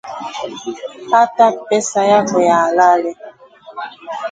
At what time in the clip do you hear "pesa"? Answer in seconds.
1.61-2.03